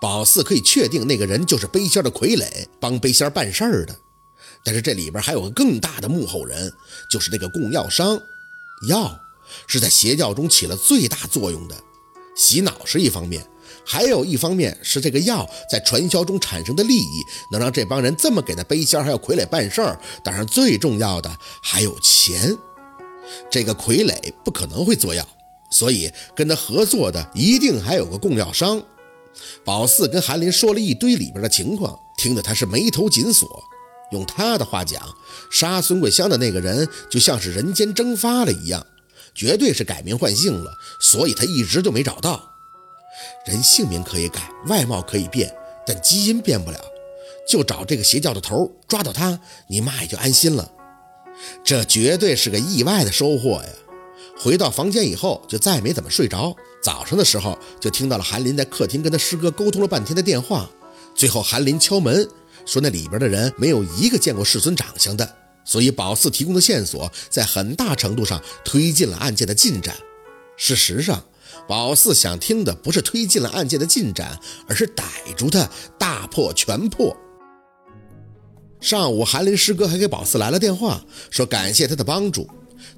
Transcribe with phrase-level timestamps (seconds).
[0.00, 3.96] 宝四可以确定那个人就是背仙的傀儡，帮背仙办事儿的。
[4.64, 6.72] 但是这里边还有个更大的幕后人，
[7.10, 8.20] 就是那个供药商。
[8.88, 9.18] 药
[9.66, 11.76] 是在邪教中起了最大作用的，
[12.36, 13.46] 洗脑是一方面，
[13.86, 17.22] 还有一方面是这个药在传销中产生的利益，
[17.52, 19.98] 能让这帮人这么给他背仙还有傀儡办事儿。
[20.22, 22.56] 当然，最重要的还有钱。
[23.50, 25.26] 这个傀儡不可能会做药，
[25.70, 28.82] 所以跟他合作的一定还有个供药商。
[29.64, 33.48] 宝四跟韩林说了一堆里边的情况，听得他是眉头紧锁。
[34.12, 35.02] 用他的话讲，
[35.50, 38.86] 杀孙桂香的那个人就像是人间蒸发了一样，
[39.34, 42.50] 绝对是改名换姓了，所以他一直就没找到。
[43.46, 45.52] 人姓名可以改，外貌可以变，
[45.86, 46.78] 但基因变不了。
[47.48, 50.70] 就找这个邪教的头，抓到他，你妈也就安心了。
[51.64, 53.68] 这绝对是个意外的收获呀！
[54.38, 56.54] 回到房间以后，就再没怎么睡着。
[56.84, 60.68] 早上的时候，就听到了韩林在客厅跟他师哥沟通了半天的电话。
[61.14, 62.28] 最后，韩林敲门
[62.66, 69.96] 说，那里边的人没有一个见过世尊长相的，所以宝四提供的线索在很大程度上推进了案件的进展。
[70.58, 71.24] 事实上，
[71.66, 74.38] 宝四想听的不是推进了案件的进展，
[74.68, 75.04] 而是逮
[75.38, 75.66] 住他，
[75.98, 77.16] 大破全破。
[78.78, 82.46] 上午，韩林师哥还给宝四来了电话，说感谢他的帮助。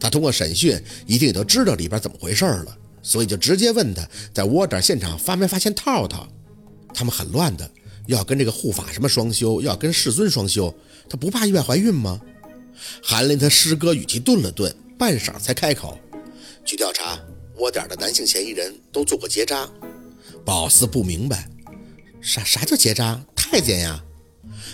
[0.01, 2.77] 他通过审讯，一定都知道里边怎么回事了，
[3.07, 4.05] 所以就直接问他
[4.35, 6.27] 在窝点现场发没发现套套。
[6.93, 7.71] 他们很乱的，
[8.07, 10.75] 要跟这个护法什么双修，要跟世尊双修，
[11.09, 12.21] 他不怕意外怀孕吗？
[13.01, 15.97] 韩林他师哥语气顿了顿，半晌才开口
[16.67, 17.17] ：“据调查，
[17.59, 19.71] 窝点的男性嫌疑人都做过结扎。”
[20.45, 21.49] 宝四不明白，
[22.21, 23.25] 啥啥叫结扎？
[23.37, 24.03] 太监呀？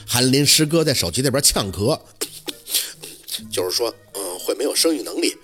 [0.07, 2.01] 韩林师哥在手机那边呛咳，
[3.51, 5.37] 就是说，嗯，会没有生育能力，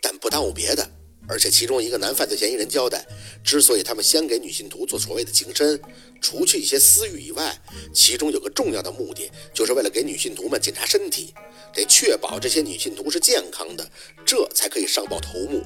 [0.00, 0.88] 但不耽误别的。
[1.28, 3.04] 而且其中一个男犯罪嫌疑人交代，
[3.42, 5.80] 之所以他们先给女信徒做所谓的净身，
[6.20, 7.58] 除去一些私欲以外，
[7.92, 11.34] 其中有个重要的目的，就是为了给女信徒们检查身体，
[11.72, 13.90] 得确保这些女信徒是健康的，
[14.24, 15.62] 这才可以上报头目。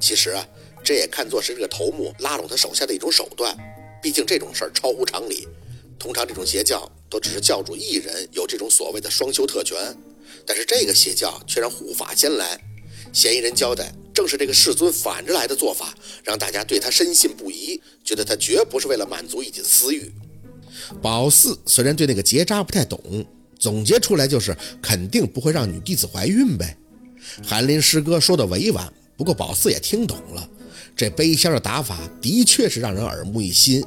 [0.00, 0.48] 其实啊，
[0.82, 3.56] 这也看作是这个头目拉拢他手下的一种手段，
[4.02, 5.46] 毕竟这种事儿超乎常理。
[5.98, 9.76] 通常这种邪教都只是教主一人有这种所谓的双修特权，
[10.46, 12.58] 但是这个邪教却让护法先来。
[13.12, 20.12] 嫌疑人交代，正是这个世尊反着来的做法，让大家对他深信不疑，觉得他绝不是为了满足一己私欲。
[21.00, 23.24] 宝四虽然对那个结扎不太懂，
[23.58, 26.76] 总结出来就是肯定不会让女弟子怀孕呗。
[27.46, 30.48] 韩林师哥说的委婉，不过宝四也听懂了，
[30.96, 33.84] 这背仙的打法的确是让人耳目一新。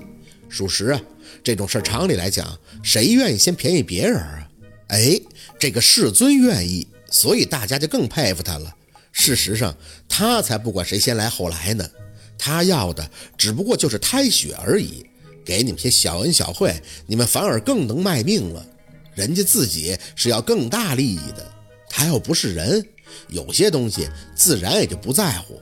[0.49, 1.01] 属实啊。
[1.43, 4.47] 这种事常理来讲，谁愿意先便宜别人啊？
[4.87, 5.19] 哎，
[5.59, 8.75] 这个世尊愿意，所以大家就更佩服他了。
[9.17, 9.75] 事实上，
[10.09, 11.89] 他才不管谁先来后来呢，
[12.37, 15.09] 他要的只不过就是胎血而已。
[15.45, 16.75] 给你们些小恩小惠，
[17.07, 18.65] 你们反而更能卖命了。
[19.13, 21.49] 人家自己是要更大利益的，
[21.89, 22.85] 他又不是人，
[23.29, 25.61] 有些东西自然也就不在乎。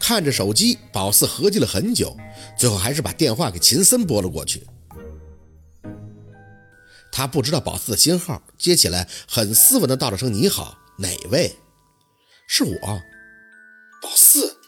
[0.00, 2.16] 看着手机，宝四合计了很久，
[2.56, 4.66] 最后还是把电话给秦森拨了过去。
[7.12, 11.54] 他不知道宝四的新号，接起来很斯文的道了声“你好，哪位
[12.54, 13.02] ？”“是我，
[14.02, 14.58] 宝四。”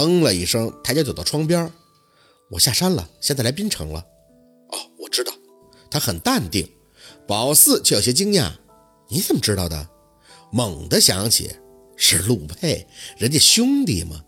[0.00, 1.70] 嗯了一声，抬脚走到窗边。
[2.52, 4.02] “我下山了，现在来滨城了。
[4.72, 5.34] ”“哦，我知道。”
[5.92, 6.66] 他很淡定。
[7.26, 8.52] 宝四却有些惊讶
[9.12, 9.90] ：“你怎么知道的？”
[10.50, 11.54] 猛地想起
[11.98, 12.86] 是陆佩，
[13.18, 14.24] 人家兄弟嘛。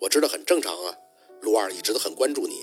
[0.00, 0.94] 我知道很正常啊，
[1.40, 2.60] 陆二一直都很关注你。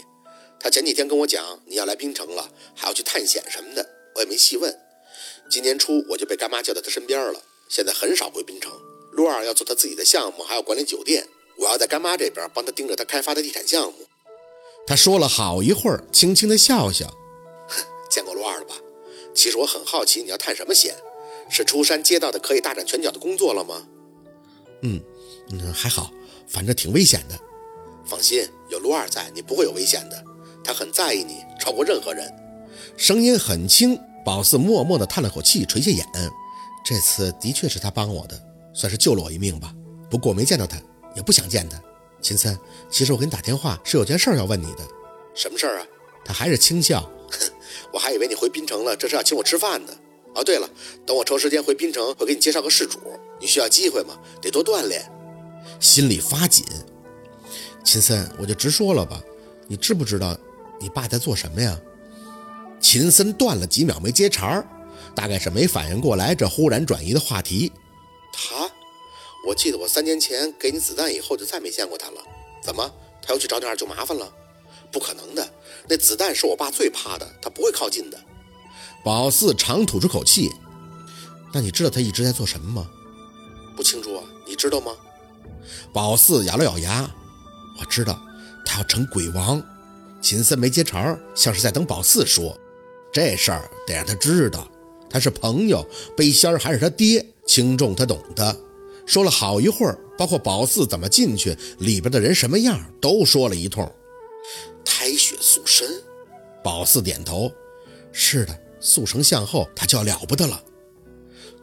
[0.59, 3.89] 他前几天跟我讲你要来滨城了，还要去探险什么的。
[4.13, 4.79] 我也没细问，
[5.49, 8.71] 今年初我就被干妈叫到他身边了，现在很少回滨城。
[9.15, 11.25] 陆二要做他自己的项目，还要管理酒店，
[11.57, 13.93] 我要在干妈这边帮他盯着他开发的地产项目。
[14.85, 17.07] 他说了好一会儿，轻轻的笑笑，
[17.69, 18.75] 哼，见过陆二了吧？
[19.33, 20.93] 其实我很好奇，你要探什么险？
[21.49, 23.87] 是出山接到的可以大展拳脚的工作了吗？
[24.81, 25.01] 嗯
[25.51, 26.11] 嗯，还好，
[26.47, 27.39] 反正挺危险的。
[28.05, 30.23] 放心，有陆二在，你不会有危险的。
[30.63, 32.31] 他很在意你，超过任何人。
[32.97, 36.05] 声音很轻，宝四默默地叹了口气，垂下眼。
[36.83, 38.39] 这次的确是他帮我的，
[38.75, 39.73] 算是救了我一命吧。
[40.09, 40.77] 不过我没见到他，
[41.15, 41.81] 也不想见他。
[42.21, 42.55] 秦森，
[42.91, 44.87] 其实我给你打电话是有件事要问你的。
[45.33, 45.87] 什么事儿啊？
[46.23, 47.09] 他还是轻笑。
[47.91, 49.93] 我还以为你回滨城了，这是要请我吃饭呢。
[50.35, 50.69] 哦，对了，
[51.05, 52.99] 等我抽时间回滨城，会给你介绍个事主。
[53.39, 54.17] 你需要机会吗？
[54.41, 55.09] 得多锻炼。
[55.79, 56.65] 心里发紧。
[57.83, 59.21] 秦森，我就直说了吧，
[59.67, 60.37] 你知不知道
[60.79, 61.79] 你爸在做什么呀？
[62.81, 64.67] 秦森断了几秒没接茬儿，
[65.15, 67.71] 大概是没反应过来这忽然转移的话题。
[68.35, 68.69] 他，
[69.47, 72.21] 我记得我三年前给你子弹以后就再没见过他了。
[72.61, 72.91] 怎么，
[73.21, 74.31] 他又去找你二舅麻烦了？
[74.91, 75.47] 不可能的，
[75.87, 78.19] 那子弹是我爸最怕的，他不会靠近的。
[79.03, 80.49] 宝四长吐出口气。
[81.53, 82.89] 那你知道他一直在做什么吗？
[83.75, 84.93] 不清楚啊，你知道吗？
[85.93, 87.09] 宝四咬了咬牙，
[87.79, 88.19] 我知道，
[88.65, 89.61] 他要成鬼王。
[90.21, 92.57] 秦森没接茬，像是在等宝四说。
[93.11, 94.67] 这事儿得让他知道，
[95.09, 95.85] 他是朋友，
[96.17, 98.57] 背仙儿还是他爹，轻重他懂的。
[99.05, 103.89] 说了好一会儿，包括宝四怎么进去，里边的人什么样，都说了一通。
[104.83, 106.01] 胎血塑身，
[106.63, 107.51] 宝四点头，
[108.11, 110.63] 是的，速成向后，他就要了不得了。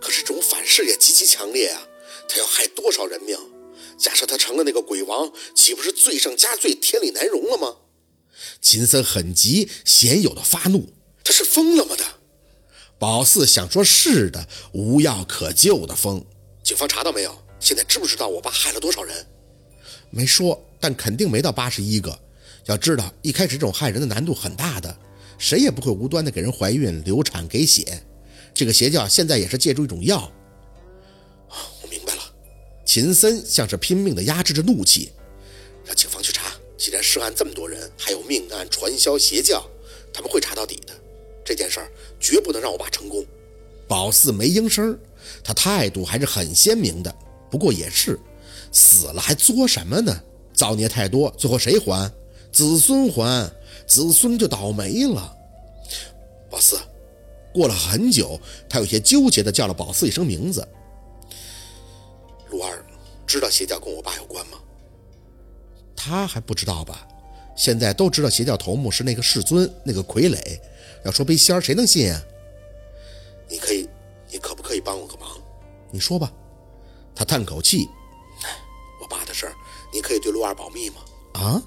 [0.01, 1.83] 可是这种反噬也极其强烈啊，
[2.29, 3.37] 他要害多少人命？
[3.99, 7.77] 假设他成了那个鬼王，岂不是罪上加罪，天理难容了吗？
[8.61, 10.93] 秦森很急，鲜有的发怒。
[11.25, 11.95] 他是疯了吗？
[11.97, 12.05] 他，
[13.03, 16.25] 宝四想说是的，无药可救的疯。
[16.63, 17.37] 警方查到没有？
[17.59, 19.27] 现在知不知道我爸害了多少人？
[20.11, 22.17] 没说，但肯定没到八十一个。
[22.67, 24.97] 要知道，一开始这种害人的难度很大的，
[25.37, 28.01] 谁也不会无端的给人怀孕、流产、给血。
[28.55, 30.31] 这个邪教现在也是借助一种药。
[31.83, 32.23] 我明白了。
[32.85, 35.11] 秦森像是拼命的压制着怒气，
[35.85, 36.53] 让警方去查。
[36.79, 39.69] 既然涉案这么多人，还有命案、传销、邪教，
[40.15, 40.95] 他们会查到底的。
[41.45, 41.91] 这件事儿
[42.21, 43.25] 绝不能让我爸成功。
[43.89, 44.99] 宝四没应声，
[45.43, 47.15] 他态度还是很鲜明的。
[47.51, 48.19] 不过也是，
[48.73, 50.23] 死了还作什么呢？
[50.55, 52.11] 造孽太多，最后谁还？
[52.51, 53.51] 子孙还，
[53.87, 55.37] 子孙就倒霉了。
[56.51, 56.79] 宝四，
[57.53, 60.67] 过了很久，他有些纠结的叫了宝四一声名字。
[62.51, 62.85] 陆二，
[63.27, 64.59] 知道邪教跟我爸有关吗？
[65.97, 67.07] 他还不知道吧？
[67.57, 70.59] 现在都知道邪教头目是那个世尊，那个傀儡。
[71.05, 72.23] 要说背仙儿，谁能信啊？
[73.49, 73.89] 你可以，
[74.31, 75.39] 你可不可以帮我个忙？
[75.91, 76.33] 你说吧。
[77.15, 77.87] 他叹口气，
[79.01, 79.55] 我爸的事儿，
[79.93, 80.97] 你可以对陆二保密吗？
[81.35, 81.63] 啊？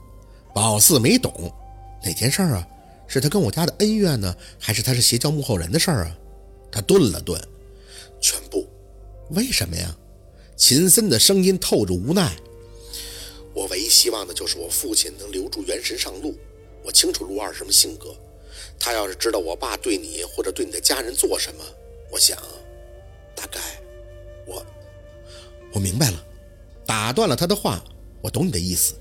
[0.53, 1.53] 宝四没懂，
[2.03, 2.67] 哪件事儿啊？
[3.07, 6.17] 是他跟我家的恩怨呢，还是他是邪教幕后人的事儿啊？
[6.71, 7.39] 他顿了顿，
[8.19, 8.67] 全部。
[9.29, 9.95] 为什么呀？
[10.55, 12.35] 秦森的声音透着无奈。
[13.53, 16.35] 我唯一希望的就是我父亲能留住元神上路。
[16.83, 18.15] 我清楚陆二什么性格。
[18.79, 21.63] 他要是知道我爸对你或者对你的家人做什么，
[22.11, 22.37] 我想，
[23.35, 23.59] 大概，
[24.45, 24.65] 我，
[25.73, 26.23] 我明白了，
[26.85, 27.83] 打断了他的话，
[28.21, 28.93] 我懂你的意思。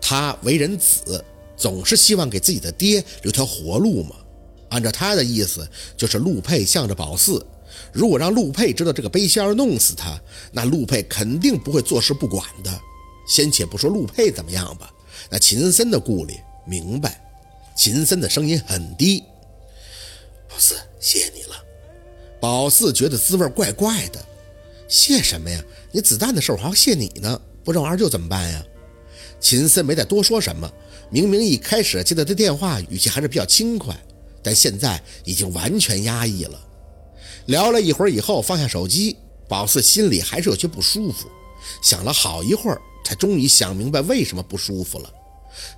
[0.00, 1.24] 他为人子，
[1.56, 4.16] 总是希望给自己的爹留条活路嘛。
[4.70, 7.44] 按照他的意思，就是陆佩向着宝四，
[7.92, 10.18] 如果让陆佩知道这个背仙儿弄死他，
[10.50, 12.80] 那陆佩肯定不会坐视不管的。
[13.28, 14.92] 先且不说陆佩怎么样吧，
[15.30, 16.34] 那秦森的顾虑，
[16.66, 17.21] 明白。
[17.74, 19.22] 秦森的声音很低
[20.48, 21.56] ：“宝四，谢谢你了。”
[22.40, 24.24] 宝四觉得滋味怪怪的，
[24.88, 25.62] 谢什么呀？
[25.90, 28.64] 你子弹的事我还要谢你呢，不让二舅怎么办呀？
[29.40, 30.70] 秦森没再多说什么。
[31.10, 33.94] 明明一开始接他的电话语气还是比较轻快，
[34.42, 36.58] 但现在已经完全压抑了。
[37.46, 39.16] 聊了一会儿以后，放下手机，
[39.46, 41.28] 宝四心里还是有些不舒服，
[41.82, 45.12] 想了好一会儿，才终于想明白为什么不舒服了。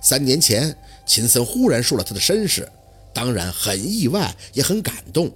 [0.01, 2.67] 三年前，秦森忽然说了他的身世，
[3.13, 5.33] 当然很意外，也很感动。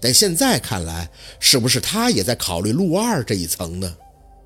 [0.00, 1.08] 但现在看来，
[1.40, 3.96] 是不是他也在考虑陆二这一层呢？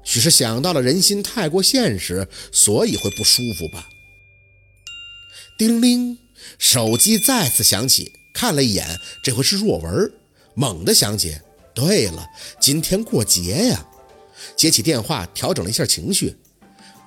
[0.05, 3.87] 许是想到了人心太过现实，所以会不舒服吧。
[5.59, 6.19] 叮铃，
[6.59, 10.13] 手机再次响起，看了一眼，这回是若文，
[10.55, 11.37] 猛地想起，
[11.75, 12.27] 对了，
[12.61, 13.87] 今天过节呀。
[14.57, 16.37] 接起电话，调整了一下情绪，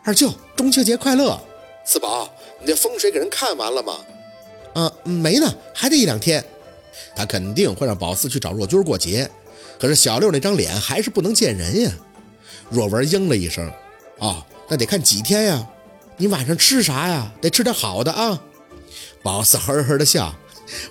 [0.04, 1.42] 二舅，中秋节快乐。
[1.86, 2.30] 四宝，
[2.62, 3.98] 你这风水给人看完了吗？
[4.74, 6.44] 啊，没呢，还得一两天。
[7.16, 9.30] 他肯定会让宝四去找若君过节，
[9.80, 11.92] 可是小六那张脸还是不能见人呀。
[12.70, 13.70] 若文应了一声
[14.20, 15.68] ：“哦，那得看几天呀。
[16.18, 17.32] 你晚上吃啥呀？
[17.42, 18.42] 得吃点好的啊。”
[19.24, 20.34] 宝四呵呵的笑：“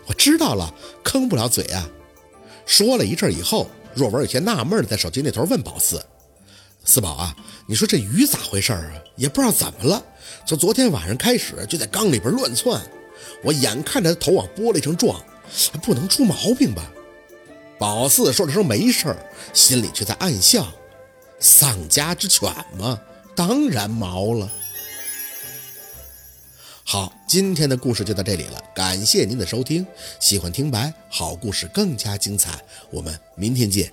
[0.07, 1.89] 我知道了，坑不了嘴啊。”
[2.67, 6.05] 说了一阵以后，若文有些纳闷的在手机那头问宝四
[6.85, 7.35] ：“四宝啊，
[7.67, 8.93] 你说这鱼咋回事啊？
[9.17, 10.03] 也不知道怎么了。”
[10.47, 12.81] 从昨天晚上开始就在缸里边乱窜，
[13.43, 15.23] 我眼看着他头往玻璃上撞，
[15.83, 16.91] 不能出毛病吧？
[17.79, 19.17] 宝四说了声没事儿，
[19.55, 20.71] 心里却在暗笑：
[21.39, 23.01] 丧家之犬嘛，
[23.35, 24.51] 当然毛了。
[26.85, 29.87] 好，今天的故事就到这里了，感谢您的收听。
[30.19, 33.93] 喜欢听白好故事更加精彩，我们明天见。